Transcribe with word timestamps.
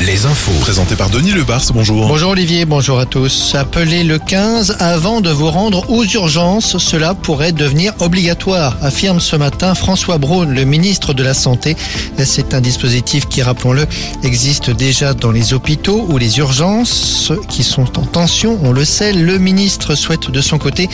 Les 0.00 0.26
infos. 0.26 0.52
Présenté 0.60 0.96
par 0.96 1.08
Denis 1.08 1.30
Lebars, 1.30 1.62
bonjour. 1.72 2.08
Bonjour 2.08 2.32
Olivier, 2.32 2.66
bonjour 2.66 2.98
à 2.98 3.06
tous. 3.06 3.54
Appelez 3.54 4.04
le 4.04 4.18
15 4.18 4.76
avant 4.80 5.22
de 5.22 5.30
vous 5.30 5.50
rendre 5.50 5.88
aux 5.88 6.04
urgences. 6.04 6.76
Cela 6.76 7.14
pourrait 7.14 7.52
devenir 7.52 7.94
obligatoire, 8.00 8.76
affirme 8.82 9.18
ce 9.18 9.36
matin 9.36 9.74
François 9.74 10.18
Braun, 10.18 10.52
le 10.52 10.64
ministre 10.64 11.14
de 11.14 11.22
la 11.22 11.32
Santé. 11.32 11.76
C'est 12.22 12.52
un 12.52 12.60
dispositif 12.60 13.28
qui, 13.28 13.40
rappelons-le, 13.40 13.86
existe 14.22 14.70
déjà 14.70 15.14
dans 15.14 15.30
les 15.30 15.54
hôpitaux 15.54 16.04
ou 16.08 16.18
les 16.18 16.38
urgences 16.38 17.32
qui 17.48 17.62
sont 17.62 17.98
en 17.98 18.02
tension. 18.02 18.58
On 18.62 18.72
le 18.72 18.84
sait, 18.84 19.12
le 19.12 19.38
ministre 19.38 19.94
souhaite 19.94 20.30
de 20.30 20.40
son 20.42 20.58
côté 20.58 20.88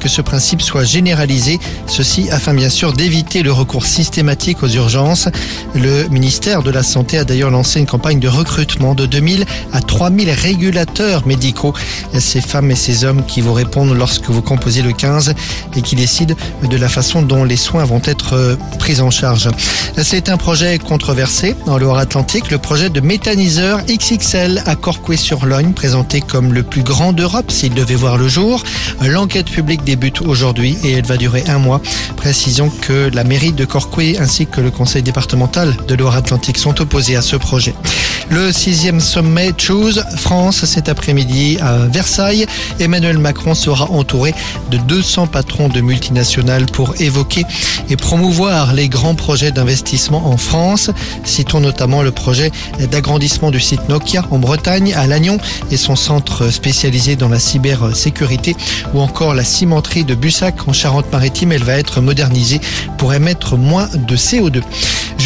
que 0.00 0.08
ce 0.08 0.22
principe 0.22 0.60
soit 0.60 0.84
généralisé. 0.84 1.60
Ceci 1.86 2.30
afin 2.30 2.52
bien 2.52 2.70
sûr 2.70 2.94
d'éviter 2.94 3.42
le 3.42 3.52
recours 3.52 3.86
systématique 3.86 4.62
aux 4.62 4.68
urgences. 4.68 5.28
Le 5.74 6.08
ministère 6.08 6.64
de 6.64 6.70
la 6.70 6.82
Santé 6.82 7.18
a 7.18 7.24
d'ailleurs 7.24 7.50
lancé 7.50 7.78
une 7.78 7.86
campagne 7.86 8.15
de 8.20 8.28
recrutement 8.28 8.94
de 8.94 9.06
2000 9.06 9.44
à 9.72 9.80
3000 9.80 10.30
régulateurs 10.30 11.26
médicaux. 11.26 11.74
Ces 12.18 12.40
femmes 12.40 12.70
et 12.70 12.76
ces 12.76 13.04
hommes 13.04 13.24
qui 13.26 13.40
vous 13.40 13.52
répondent 13.52 13.96
lorsque 13.96 14.28
vous 14.28 14.42
composez 14.42 14.82
le 14.82 14.92
15 14.92 15.34
et 15.76 15.82
qui 15.82 15.96
décident 15.96 16.34
de 16.62 16.76
la 16.76 16.88
façon 16.88 17.22
dont 17.22 17.44
les 17.44 17.56
soins 17.56 17.84
vont 17.84 18.02
être 18.04 18.34
euh, 18.34 18.56
pris 18.78 19.00
en 19.00 19.10
charge. 19.10 19.48
C'est 20.02 20.28
un 20.28 20.36
projet 20.36 20.78
controversé 20.78 21.56
en 21.66 21.78
Loire-Atlantique, 21.78 22.50
le 22.50 22.58
projet 22.58 22.90
de 22.90 23.00
méthaniseur 23.00 23.80
XXL 23.86 24.62
à 24.66 24.76
Corcoué-sur-Logne, 24.76 25.72
présenté 25.72 26.20
comme 26.20 26.52
le 26.52 26.62
plus 26.62 26.82
grand 26.82 27.12
d'Europe 27.12 27.50
s'il 27.50 27.74
devait 27.74 27.94
voir 27.94 28.18
le 28.18 28.28
jour. 28.28 28.62
L'enquête 29.02 29.46
publique 29.50 29.84
débute 29.84 30.22
aujourd'hui 30.22 30.76
et 30.84 30.92
elle 30.92 31.06
va 31.06 31.16
durer 31.16 31.44
un 31.48 31.58
mois. 31.58 31.80
Précisons 32.16 32.70
que 32.70 33.10
la 33.12 33.24
mairie 33.24 33.52
de 33.52 33.64
Corcoué 33.64 34.18
ainsi 34.18 34.46
que 34.46 34.60
le 34.60 34.70
conseil 34.70 35.02
départemental 35.02 35.76
de 35.88 35.94
Loire-Atlantique 35.94 36.58
sont 36.58 36.80
opposés 36.80 37.16
à 37.16 37.22
ce 37.22 37.36
projet. 37.36 37.74
Le 38.28 38.50
sixième 38.50 39.00
sommet 39.00 39.52
Choose 39.56 40.04
France 40.16 40.64
cet 40.64 40.88
après-midi 40.88 41.58
à 41.60 41.78
Versailles. 41.86 42.46
Emmanuel 42.80 43.18
Macron 43.18 43.54
sera 43.54 43.90
entouré 43.90 44.34
de 44.70 44.78
200 44.78 45.28
patrons 45.28 45.68
de 45.68 45.80
multinationales 45.80 46.66
pour 46.66 47.00
évoquer 47.00 47.44
et 47.88 47.96
promouvoir 47.96 48.72
les 48.72 48.88
grands 48.88 49.14
projets 49.14 49.52
d'investissement 49.52 50.26
en 50.26 50.36
France. 50.36 50.90
Citons 51.24 51.60
notamment 51.60 52.02
le 52.02 52.10
projet 52.10 52.50
d'agrandissement 52.90 53.50
du 53.50 53.60
site 53.60 53.88
Nokia 53.88 54.24
en 54.30 54.38
Bretagne, 54.38 54.92
à 54.94 55.06
Lannion 55.06 55.38
et 55.70 55.76
son 55.76 55.94
centre 55.94 56.50
spécialisé 56.50 57.14
dans 57.14 57.28
la 57.28 57.38
cybersécurité 57.38 58.56
ou 58.92 59.00
encore 59.00 59.34
la 59.34 59.44
cimenterie 59.44 60.04
de 60.04 60.14
Bussac 60.14 60.66
en 60.66 60.72
Charente-Maritime. 60.72 61.52
Elle 61.52 61.64
va 61.64 61.78
être 61.78 62.00
modernisée 62.00 62.60
pour 62.98 63.14
émettre 63.14 63.56
moins 63.56 63.88
de 63.94 64.16
CO2. 64.16 64.62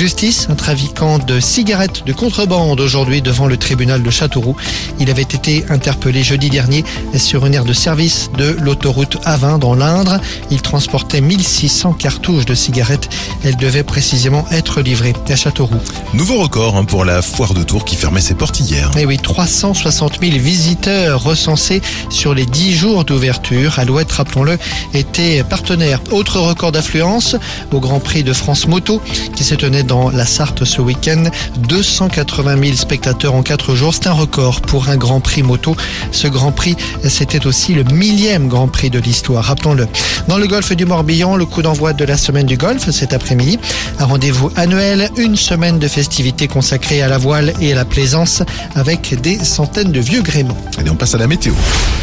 Justice, 0.00 0.46
un 0.48 0.54
trafiquant 0.54 1.18
de 1.18 1.40
cigarettes 1.40 2.06
de 2.06 2.14
contrebande 2.14 2.80
aujourd'hui 2.80 3.20
devant 3.20 3.46
le 3.46 3.58
tribunal 3.58 4.02
de 4.02 4.08
Châteauroux. 4.08 4.56
Il 4.98 5.10
avait 5.10 5.20
été 5.20 5.66
interpellé 5.68 6.22
jeudi 6.22 6.48
dernier 6.48 6.86
sur 7.18 7.44
une 7.44 7.52
aire 7.52 7.66
de 7.66 7.74
service 7.74 8.30
de 8.38 8.56
l'autoroute 8.62 9.18
A20 9.26 9.58
dans 9.58 9.74
l'Indre. 9.74 10.18
Il 10.50 10.62
transportait 10.62 11.20
1600 11.20 11.92
cartouches 11.92 12.46
de 12.46 12.54
cigarettes. 12.54 13.10
Elles 13.44 13.58
devaient 13.58 13.82
précisément 13.82 14.46
être 14.50 14.80
livrées 14.80 15.12
à 15.28 15.36
Châteauroux. 15.36 15.82
Nouveau 16.14 16.38
record 16.38 16.78
hein, 16.78 16.84
pour 16.86 17.04
la 17.04 17.20
foire 17.20 17.52
de 17.52 17.62
Tours 17.62 17.84
qui 17.84 17.96
fermait 17.96 18.22
ses 18.22 18.34
portes 18.34 18.58
hier. 18.58 18.90
Et 18.96 19.04
oui, 19.04 19.18
360 19.18 20.20
000 20.22 20.38
visiteurs 20.38 21.22
recensés 21.22 21.82
sur 22.08 22.32
les 22.32 22.46
10 22.46 22.74
jours 22.74 23.04
d'ouverture. 23.04 23.78
Alouette, 23.78 24.12
rappelons-le, 24.12 24.56
était 24.94 25.44
partenaire. 25.44 26.00
Autre 26.10 26.40
record 26.40 26.72
d'affluence 26.72 27.36
au 27.70 27.80
Grand 27.80 28.00
Prix 28.00 28.24
de 28.24 28.32
France 28.32 28.66
Moto 28.66 29.02
qui 29.36 29.44
se 29.44 29.54
tenait 29.54 29.89
dans 29.90 30.08
la 30.08 30.24
Sarthe 30.24 30.64
ce 30.64 30.80
week-end. 30.80 31.24
280 31.68 32.62
000 32.62 32.76
spectateurs 32.76 33.34
en 33.34 33.42
4 33.42 33.74
jours. 33.74 33.92
C'est 33.92 34.06
un 34.06 34.12
record 34.12 34.60
pour 34.60 34.88
un 34.88 34.96
Grand 34.96 35.20
Prix 35.20 35.42
moto. 35.42 35.76
Ce 36.12 36.28
Grand 36.28 36.52
Prix, 36.52 36.76
c'était 37.08 37.44
aussi 37.44 37.74
le 37.74 37.82
millième 37.82 38.46
Grand 38.46 38.68
Prix 38.68 38.88
de 38.88 39.00
l'histoire, 39.00 39.44
rappelons-le. 39.44 39.88
Dans 40.28 40.38
le 40.38 40.46
golfe 40.46 40.72
du 40.76 40.86
Morbihan, 40.86 41.34
le 41.34 41.44
coup 41.44 41.60
d'envoi 41.62 41.92
de 41.92 42.04
la 42.04 42.16
semaine 42.16 42.46
du 42.46 42.56
golfe 42.56 42.88
cet 42.90 43.12
après-midi. 43.12 43.58
Un 43.98 44.04
rendez-vous 44.04 44.52
annuel, 44.54 45.10
une 45.16 45.34
semaine 45.34 45.80
de 45.80 45.88
festivités 45.88 46.46
consacrée 46.46 47.02
à 47.02 47.08
la 47.08 47.18
voile 47.18 47.52
et 47.60 47.72
à 47.72 47.74
la 47.74 47.84
plaisance 47.84 48.44
avec 48.76 49.20
des 49.20 49.44
centaines 49.44 49.90
de 49.90 50.00
vieux 50.00 50.22
gréments. 50.22 50.56
Allez, 50.78 50.90
on 50.90 50.96
passe 50.96 51.16
à 51.16 51.18
la 51.18 51.26
météo. 51.26 51.52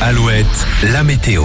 Alouette, 0.02 0.46
la 0.92 1.03
météo. 1.03 1.44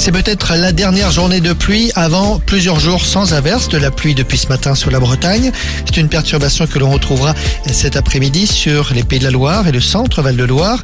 C'est 0.00 0.12
peut-être 0.12 0.54
la 0.56 0.72
dernière 0.72 1.10
journée 1.10 1.42
de 1.42 1.52
pluie 1.52 1.92
avant 1.94 2.38
plusieurs 2.38 2.80
jours 2.80 3.04
sans 3.04 3.34
averse. 3.34 3.68
De 3.68 3.76
la 3.76 3.90
pluie 3.90 4.14
depuis 4.14 4.38
ce 4.38 4.48
matin 4.48 4.74
sur 4.74 4.90
la 4.90 4.98
Bretagne. 4.98 5.52
C'est 5.84 5.98
une 5.98 6.08
perturbation 6.08 6.66
que 6.66 6.78
l'on 6.78 6.90
retrouvera 6.90 7.34
cet 7.70 7.96
après-midi 7.96 8.46
sur 8.46 8.94
les 8.94 9.02
Pays 9.02 9.18
de 9.18 9.24
la 9.24 9.30
Loire 9.30 9.68
et 9.68 9.72
le 9.72 9.80
centre 9.82 10.22
Val-de-Loire. 10.22 10.82